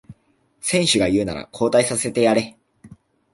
[0.61, 2.57] 選手が言うなら交代させてやれ